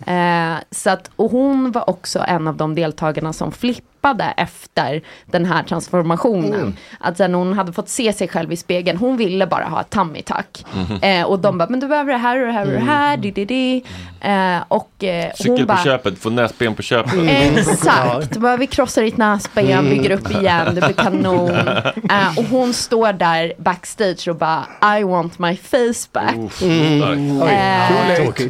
Eh, 0.06 0.56
så 0.72 0.90
att, 0.90 1.12
och 1.16 1.32
hon 1.32 1.72
var 1.72 1.90
också 1.90 2.24
en 2.28 2.48
av 2.48 2.58
de 2.58 2.76
deltagarna 2.76 3.34
som 3.34 3.52
flippade 3.52 3.91
efter 4.38 5.02
den 5.26 5.46
här 5.46 5.64
transformationen. 5.64 6.54
Mm. 6.54 6.74
Att 7.00 7.18
sen 7.18 7.34
hon 7.34 7.54
hade 7.54 7.74
fått 7.74 7.90
se 7.90 8.14
sig 8.14 8.28
själv 8.28 8.52
i 8.52 8.58
spegeln, 8.58 8.98
hon 8.98 9.18
ville 9.18 9.48
bara 9.48 9.64
ha 9.66 9.82
ett 9.82 9.90
tummy 9.90 10.22
tuck. 10.22 10.66
Mhm. 10.76 11.00
Eh, 11.02 11.26
och 11.26 11.40
de 11.40 11.58
bara, 11.58 11.70
men 11.70 11.80
du 11.80 11.88
behöver 11.88 12.12
det 12.12 12.18
här 12.18 12.40
och 12.42 12.46
det 12.48 12.54
här 12.54 12.66
och 12.66 12.72
det 12.72 12.80
här, 12.80 13.18
di, 13.18 13.32
di, 13.32 13.46
di. 13.46 13.84
Eh, 14.22 14.58
och 14.68 15.04
eh, 15.04 15.32
Cykel 15.36 15.52
hon 15.52 15.60
på 15.60 15.66
bara, 15.66 15.84
köpet, 15.84 16.20
få 16.20 16.30
näsben 16.30 16.76
på 16.76 16.82
köpet. 16.82 17.14
Exakt, 17.58 18.38
bara 18.38 18.58
vi 18.58 18.68
krossar 18.68 19.02
ditt 19.02 19.18
näsben, 19.18 19.66
Mm. 19.72 19.90
bygger 19.90 20.12
upp 20.12 20.32
igen, 20.32 20.76
det 20.76 20.82
blir 20.82 20.94
kanon. 20.94 21.52
Eh, 22.10 22.38
och 22.38 22.44
hon 22.44 22.74
står 22.74 23.14
där 23.14 23.54
backstage 23.58 24.28
och 24.28 24.36
bara, 24.36 24.66
I 25.00 25.04
want 25.04 25.40
my 25.40 25.58
face 25.58 26.08
back. 26.14 26.62
Mm. 26.62 27.42
Oj, 27.42 27.50
Eh, 27.52 27.88
too 27.88 28.26
late. 28.32 28.50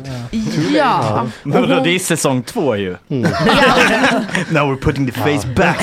Ja. 0.78 1.26
Men 1.44 1.62
vadå, 1.62 1.84
det 1.84 1.96
är 1.96 2.00
säsong 2.00 2.44
två 2.44 2.76
ju. 2.76 2.96
Mm. 3.10 3.22
Now 4.50 4.72
we're 4.72 4.82
putting 4.82 5.12
the 5.12 5.20
face 5.20 5.41
back. 5.56 5.78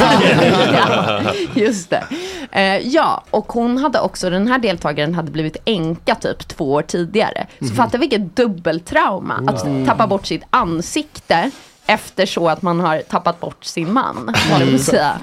ja, 0.73 1.21
just 1.55 1.91
det. 1.91 2.05
Eh, 2.53 2.79
ja, 2.89 3.25
och 3.31 3.53
hon 3.53 3.79
hade 3.79 4.01
också, 4.01 4.31
den 4.31 4.47
här 4.49 4.59
deltagaren 4.59 5.15
hade 5.15 5.31
blivit 5.31 5.57
änka 5.65 6.15
typ 6.15 6.49
två 6.49 6.73
år 6.73 6.83
tidigare. 6.83 7.47
Så 7.59 7.65
Mhm. 7.65 7.75
fatta 7.75 7.99
vilket 7.99 8.37
dubbeltrauma 8.37 9.35
att 9.47 9.67
tappa 9.87 10.07
bort 10.07 10.27
sitt 10.27 10.43
ansikte 10.51 11.51
efter 11.89 12.27
så 12.27 12.49
att 12.49 12.63
man 12.63 12.81
har 12.81 12.99
tappat 12.99 13.41
bort 13.41 13.65
sin 13.65 13.93
man. 13.93 14.35
att 14.75 14.81
säga. 14.81 15.21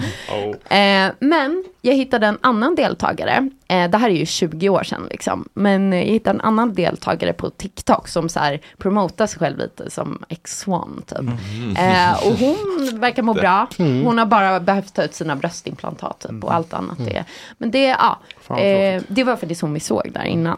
Eh, 0.69 1.13
men 1.19 1.63
jag 1.81 1.93
hittade 1.93 2.27
en 2.27 2.37
annan 2.41 2.75
deltagare. 2.75 3.49
Eh, 3.67 3.89
det 3.89 3.97
här 3.97 4.09
är 4.09 4.13
ju 4.13 4.25
20 4.25 4.69
år 4.69 4.83
sedan 4.83 5.07
liksom. 5.09 5.49
Men 5.53 5.93
jag 5.93 6.03
hittade 6.03 6.35
en 6.35 6.41
annan 6.41 6.73
deltagare 6.73 7.33
på 7.33 7.49
TikTok 7.49 8.07
som 8.07 8.29
så 8.29 8.39
här 8.39 8.61
promotar 8.77 9.27
sig 9.27 9.39
själv 9.39 9.57
lite 9.57 9.89
som 9.89 10.23
X1 10.29 11.05
typ. 11.05 11.19
Mm. 11.19 11.75
Eh, 11.75 12.27
och 12.27 12.33
hon 12.39 12.89
verkar 12.99 13.23
må 13.23 13.33
bra. 13.33 13.67
Mm. 13.79 14.05
Hon 14.05 14.17
har 14.17 14.25
bara 14.25 14.59
behövt 14.59 14.93
ta 14.93 15.03
ut 15.03 15.13
sina 15.13 15.35
bröstimplantat 15.35 16.19
typ, 16.19 16.43
och 16.43 16.53
allt 16.53 16.73
annat 16.73 16.97
det. 16.97 17.25
Men 17.57 17.71
det, 17.71 17.85
ja, 17.85 18.19
eh, 18.57 19.03
det 19.07 19.23
var 19.23 19.35
faktiskt 19.35 19.61
hon 19.61 19.73
vi 19.73 19.79
såg 19.79 20.11
där 20.11 20.23
innan. 20.23 20.57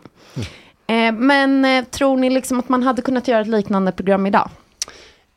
Eh, 0.88 1.12
men 1.12 1.66
eh, 1.66 1.84
tror 1.84 2.18
ni 2.18 2.30
liksom 2.30 2.60
att 2.60 2.70
man 2.70 2.84
hade 2.84 3.02
kunnat 3.02 3.28
göra 3.28 3.42
ett 3.42 3.48
liknande 3.48 3.92
program 3.92 4.26
idag? 4.26 4.50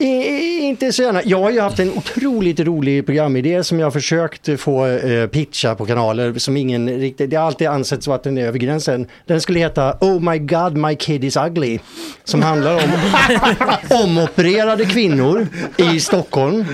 Eh, 0.01 0.65
Inte 0.65 0.93
så 0.93 1.03
gärna. 1.03 1.21
Jag 1.25 1.41
har 1.41 1.51
ju 1.51 1.61
haft 1.61 1.79
en 1.79 1.93
otroligt 1.93 2.61
rolig 2.61 3.07
programidé 3.07 3.65
som 3.65 3.79
jag 3.79 3.87
har 3.87 3.91
försökt 3.91 4.61
få 4.61 4.87
eh, 4.87 5.27
pitcha 5.27 5.75
på 5.75 5.87
kanaler 5.87 6.35
som 6.39 6.57
ingen 6.57 6.89
riktigt, 6.89 7.31
det 7.31 7.37
har 7.37 7.47
alltid 7.47 7.67
ansetts 7.69 8.05
som 8.05 8.15
att 8.15 8.23
den 8.23 8.39
är 8.39 8.47
över 8.47 8.59
gränsen. 8.59 9.07
Den 9.27 9.41
skulle 9.41 9.59
heta 9.59 9.97
Oh 10.01 10.21
my 10.31 10.39
god 10.39 10.77
my 10.77 10.95
kid 10.95 11.25
is 11.25 11.37
ugly. 11.37 11.79
Som 12.25 12.43
handlar 12.43 12.75
om 12.75 12.91
omopererade 14.05 14.85
kvinnor 14.85 15.47
i 15.77 16.01
Stockholm 16.01 16.65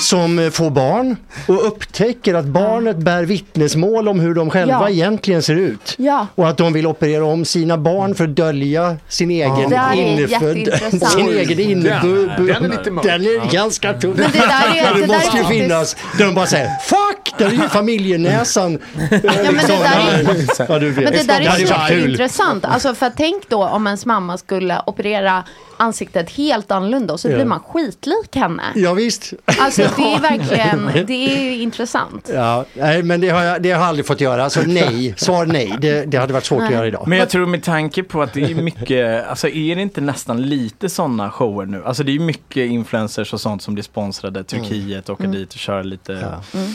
som 0.00 0.38
eh, 0.38 0.50
får 0.50 0.70
barn 0.70 1.16
och 1.48 1.66
upptäcker 1.66 2.34
att 2.34 2.44
barnet 2.46 2.96
bär 2.96 3.24
vittnesmål 3.24 4.08
om 4.08 4.20
hur 4.20 4.34
de 4.34 4.50
själva 4.50 4.70
Ja. 4.80 4.88
egentligen 4.90 5.42
ser 5.42 5.54
ut. 5.54 5.94
Ja. 5.98 6.26
Och 6.34 6.48
att 6.48 6.56
de 6.56 6.72
vill 6.72 6.86
operera 6.86 7.24
om 7.24 7.44
sina 7.44 7.78
barn 7.78 8.14
för 8.14 8.24
att 8.24 8.36
dölja 8.36 8.96
sin 9.08 9.30
egen 9.30 9.72
innefödd, 9.94 10.56
jätteintressant. 10.58 11.08
sin 11.12 11.28
egen 11.28 11.60
innebub. 11.60 12.30
Den 12.46 12.64
är 12.64 12.68
lite 12.78 12.90
mörk. 12.90 13.04
Den 13.06 13.22
är 13.24 13.52
ganska 13.52 13.92
tuff. 13.92 14.16
Men 14.16 14.30
det 14.30 14.38
där 14.38 14.76
är- 14.76 14.94
det 14.94 15.00
det 15.00 15.06
måste 15.06 15.36
ju 15.38 15.44
finnas, 15.44 15.96
de 16.18 16.34
bara 16.34 16.46
säger 16.46 16.70
Fuck! 16.84 17.32
Där 17.38 17.46
är 17.46 17.50
ju 17.50 17.68
familjenäsan. 17.68 18.78
ja, 18.92 19.08
men 19.10 19.20
det 19.20 19.66
där 19.66 20.64
är- 20.66 20.72
ja, 20.72 20.78
du 20.78 20.90
vet. 20.90 21.04
Men 21.04 21.12
det 21.12 21.22
där 21.22 21.40
är 21.40 21.56
kul. 21.88 22.00
jätteintressant. 22.00 22.64
Alltså 22.64 22.94
för 22.94 23.12
tänk 23.16 23.48
då 23.48 23.64
om 23.64 23.86
ens 23.86 24.06
mamma 24.06 24.38
skulle 24.38 24.82
operera 24.86 25.44
ansiktet 25.80 26.30
helt 26.30 26.70
annorlunda 26.70 27.12
och 27.14 27.20
så 27.20 27.28
Ja. 27.30 27.34
blir 27.34 27.44
man 27.44 27.60
skitlik 27.60 28.36
henne. 28.36 28.62
Ja, 28.74 28.94
visst. 28.94 29.32
Alltså 29.44 29.82
det 29.96 30.02
är 30.02 30.12
Ja. 30.12 30.18
verkligen, 30.22 30.90
det 31.06 31.12
är 31.12 31.62
intressant. 31.62 32.30
Ja, 32.34 32.64
nej, 32.74 33.02
men 33.02 33.20
det 33.20 33.28
har, 33.28 33.42
jag, 33.42 33.62
det 33.62 33.70
har 33.70 33.80
jag 33.80 33.88
aldrig 33.88 34.06
fått 34.06 34.20
göra. 34.20 34.44
Alltså 34.44 34.60
nej, 34.66 35.14
svar 35.16 35.46
nej. 35.46 35.74
Det, 35.80 36.04
det 36.04 36.16
hade 36.18 36.32
varit 36.32 36.44
svårt 36.44 36.58
att 36.62 36.64
Nej. 36.64 36.74
göra 36.74 36.86
idag. 36.86 37.04
Men 37.08 37.18
jag 37.18 37.30
tror 37.30 37.46
med 37.46 37.62
tanke 37.62 38.02
på 38.02 38.22
att 38.22 38.32
det 38.32 38.42
är 38.44 38.54
mycket, 38.54 39.26
alltså 39.28 39.48
är 39.48 39.76
det 39.76 39.82
inte 39.82 40.00
nästan 40.00 40.42
lite 40.42 40.88
sådana 40.88 41.30
shower 41.30 41.66
nu? 41.66 41.82
Alltså 41.84 42.02
det 42.02 42.10
är 42.10 42.14
ju 42.14 42.20
mycket 42.20 42.70
influencers 42.70 43.32
och 43.32 43.40
sånt 43.40 43.62
som 43.62 43.74
blir 43.74 43.84
sponsrade, 43.84 44.44
Turkiet, 44.44 45.10
åka 45.10 45.24
Mm. 45.24 45.36
dit 45.36 45.52
och 45.52 45.58
köra 45.58 45.82
lite 45.82 46.12
Mm. 46.54 46.74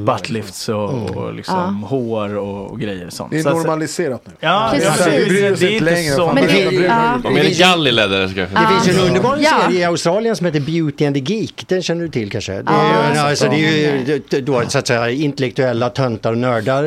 Buttlifts 0.00 0.68
och, 0.68 1.10
och 1.16 1.34
liksom 1.34 1.82
hår 1.82 2.36
och, 2.36 2.70
och 2.70 2.80
grejer 2.80 3.10
sånt. 3.10 3.30
Det 3.30 3.38
är 3.38 3.44
normaliserat 3.44 4.22
nu. 4.26 4.32
Ja, 4.40 4.68
Precis. 4.74 4.90
ja, 5.00 5.06
Vi 5.18 5.24
bryr 5.26 5.52
oss 5.52 5.60
det 5.60 5.66
är 5.66 5.70
inte 5.70 5.84
längre. 5.84 6.12
så. 6.14 6.26
Fan, 6.26 6.34
Men 6.34 6.44
vad 6.44 6.54
det- 6.54 6.72
ja. 6.86 7.18
det. 7.22 7.28
Det 7.32 7.40
finns 7.44 8.88
ju 8.88 8.92
en 9.00 9.06
underbar 9.08 9.38
Ja. 9.40 9.50
serie 9.66 9.80
i 9.80 9.84
Australien 9.84 10.36
som 10.36 10.46
heter 10.46 10.60
Beauty 10.60 11.06
and 11.06 11.14
the 11.26 11.34
Geek. 11.34 11.64
Den 11.68 11.82
känner 11.82 12.02
du 12.02 12.08
till 12.08 12.30
kanske? 12.30 12.52
Det 12.52 12.62
Ja, 12.66 12.92
är, 12.92 13.14
så 13.14 13.20
alltså, 13.20 13.48
det 13.48 13.56
är 13.64 13.76
ju 14.06 14.20
det- 14.30 14.40
då, 14.40 14.62
så 14.68 14.78
att 14.78 14.86
säga, 14.86 15.10
intellektuella 15.10 15.90
töntar 15.90 16.32
och 16.32 16.38
nördar, 16.38 16.84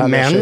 eh, 0.00 0.08
män, 0.08 0.34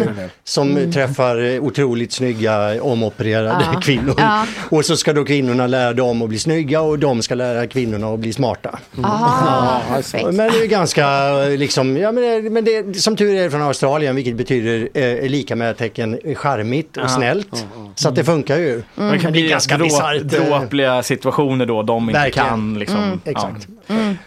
som 0.44 0.70
Mm. 0.70 0.92
träffar 0.92 1.42
eh, 1.54 1.62
otroligt 1.62 2.12
snygga 2.12 2.82
omopererade 2.82 3.64
Ja. 3.74 3.80
kvinnor. 3.80 4.14
Ja. 4.18 4.46
Och 4.70 4.84
så 4.84 4.96
ska 4.96 5.12
då 5.12 5.24
kvinnorna 5.24 5.66
lära 5.66 5.92
dem 5.92 6.22
att 6.22 6.28
bli 6.28 6.38
snygga 6.38 6.80
och 6.80 6.98
de 6.98 7.22
ska 7.22 7.34
lära 7.34 7.66
kvinnorna 7.66 8.06
att 8.14 8.18
bli 8.20 8.32
smarta. 8.32 8.78
Aha, 9.04 9.80
Ja, 9.88 9.94
perfekt. 9.94 10.24
Men 10.24 10.36
det 10.36 10.58
är 10.58 10.66
ganska 10.66 11.06
eh, 11.44 11.58
liksom 11.58 11.89
liksom, 11.94 12.02
ja 12.02 12.12
men, 12.12 12.44
det- 12.44 12.50
men 12.50 12.64
det, 12.64 12.94
som 13.00 13.16
tur 13.16 13.34
är 13.34 13.50
från 13.50 13.62
Australien 13.62 14.16
vilket 14.16 14.36
betyder 14.36 14.88
eh, 14.94 15.28
lika 15.28 15.56
med 15.56 15.76
tecken 15.76 16.18
charmigt 16.36 16.96
och 16.96 17.10
snällt. 17.10 17.66
Så 17.94 18.08
att 18.08 18.14
det 18.14 18.24
funkar 18.24 18.56
ju. 18.56 18.82
Det 18.94 19.18
kan 19.18 19.32
bli 19.32 19.48
ganska 19.48 19.76
drå, 19.76 19.84
bisarrt. 19.84 20.16
eh, 20.20 20.26
dråpliga 20.26 21.02
situationer 21.02 21.66
då 21.66 21.82
de 21.82 22.02
inte 22.10 22.20
Verkligen. 22.20 22.48
kan. 22.48 22.78
Liksom. 22.78 22.98
Mm. 22.98 23.20
Ja. 23.24 23.30
Exakt. 23.30 23.68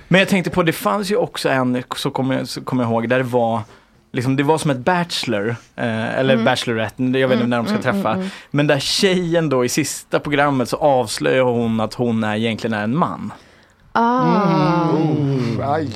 Men 0.08 0.20
jag 0.20 0.28
tänkte 0.28 0.50
på, 0.52 0.64
det 0.64 0.74
fanns 0.74 1.12
ju 1.12 1.16
också 1.16 1.50
en, 1.50 1.84
så 1.96 2.12
kommer 2.12 2.38
jag, 2.38 2.48
så 2.48 2.62
kommer 2.62 2.84
jag 2.84 2.92
ihåg, 2.92 3.10
där 3.10 3.18
det 3.18 3.24
var 3.24 3.62
Liksom, 4.16 4.36
det 4.36 4.44
var 4.44 4.58
som 4.58 4.72
ett 4.72 4.78
Bachelor, 4.78 5.50
eh, 5.76 6.20
eller 6.20 6.34
Mm. 6.34 6.46
Bachelorette, 6.46 7.04
jag 7.04 7.28
vet 7.28 7.36
inte 7.36 7.48
när 7.48 7.58
de 7.58 7.66
ska 7.66 7.76
Mm, 7.76 7.82
mm, 7.90 7.94
träffa. 7.94 8.10
mm, 8.10 8.20
mm. 8.22 8.32
Men 8.52 8.68
där 8.68 8.80
tjejen 8.80 9.50
då 9.50 9.66
i 9.66 9.70
sista 9.70 10.20
programmet 10.20 10.70
så 10.70 10.78
avslöjar 10.78 11.44
hon 11.44 11.80
att 11.80 11.94
hon 11.94 12.24
är 12.24 12.36
egentligen 12.36 12.74
är 12.74 12.84
en 12.84 12.98
man. 12.98 13.34
Ah. 13.92 14.90
Oh, 14.92 15.70
aj. 15.74 15.90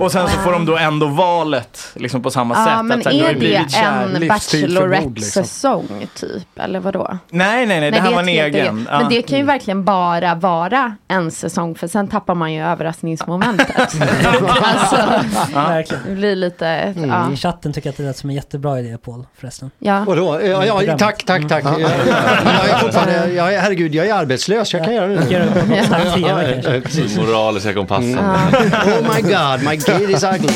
Och 0.00 0.12
sen 0.12 0.28
så 0.28 0.38
får 0.38 0.52
de 0.52 0.64
då 0.66 0.76
ändå 0.76 1.06
valet 1.06 1.88
liksom 1.94 2.22
på 2.22 2.30
samma 2.30 2.54
Ja, 2.54 2.64
sätt. 2.64 2.84
Men 2.84 3.00
att, 3.00 3.06
är 3.06 3.34
det 3.34 3.54
en 3.78 4.12
mord, 4.12 4.20
liksom. 4.20 4.28
Bachelorette-säsong 4.28 6.06
typ, 6.14 6.58
eller 6.58 6.80
vadå? 6.80 7.18
Nej, 7.30 7.66
nej, 7.66 7.80
nej, 7.80 7.90
det 7.90 8.00
här 8.00 8.10
är 8.10 8.14
var 8.14 8.22
en 8.22 8.28
egen. 8.28 8.88
Ja. 8.90 8.98
Men 8.98 9.08
det 9.08 9.22
kan 9.22 9.38
ju 9.38 9.44
verkligen 9.44 9.84
bara 9.84 10.34
vara 10.34 10.96
en 11.08 11.30
säsong 11.30 11.74
för 11.74 11.88
sen 11.88 12.08
tappar 12.08 12.34
man 12.34 12.52
ju 12.52 12.62
överraskningsmomentet. 12.64 13.76
alltså, 14.62 14.96
Verkligen. 15.54 16.02
det 16.08 16.14
blir 16.14 16.36
lite, 16.36 16.94
ja. 17.08 17.32
I 17.32 17.36
chatten 17.36 17.72
tycker 17.72 17.86
jag 17.88 17.92
att 17.92 17.96
det 17.96 18.02
lät 18.02 18.16
som 18.16 18.30
en 18.30 18.36
jättebra 18.36 18.80
idé 18.80 18.98
Paul 19.04 19.26
förresten. 19.38 19.70
Ja. 19.78 20.06
Och 20.06 20.16
då, 20.16 20.40
ja, 20.42 20.66
ja, 20.66 20.78
Beröm. 20.78 20.98
tack, 20.98 21.24
tack, 21.24 21.48
tack. 21.48 21.64
Jag, 21.64 21.80
jag, 21.80 21.90
jag 22.60 22.68
är 22.70 22.78
fortfarande, 22.78 23.32
jag, 23.32 23.44
herregud, 23.60 23.94
jag 23.94 24.06
är 24.06 24.14
arbetslös, 24.14 24.72
jag 24.72 24.84
kan 24.84 24.94
göra 24.94 25.06
det. 25.06 25.26
Ja, 25.30 25.38
ja. 26.16 26.80
Moraliska 27.16 27.74
kompassen. 27.74 28.18
Oh 28.18 29.14
my 29.14 29.22
god, 29.22 29.62
my 29.66 29.76
kid 29.76 30.10
is 30.10 30.22
ugly. 30.22 30.54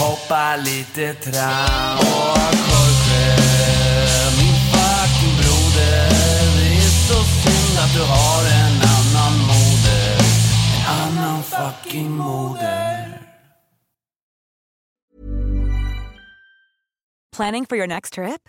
Hoppa 0.00 0.56
lite 0.56 1.14
tram 1.14 1.98
Åh 2.00 2.50
Jorge, 2.68 3.36
min 4.38 4.56
fucking 4.72 5.34
broder 5.40 6.08
Det 6.56 6.76
är 6.76 6.92
så 7.08 7.18
synd 7.42 7.78
att 7.84 7.92
du 7.94 8.02
har 8.02 8.42
en 8.44 8.76
annan 8.96 9.38
moder 9.46 10.18
En 10.76 11.18
annan 11.18 11.42
fucking 11.42 12.10
moder 12.10 13.20
Planning 17.36 17.66
for 17.66 17.76
your 17.76 17.86
next 17.86 18.12
trip? 18.14 18.48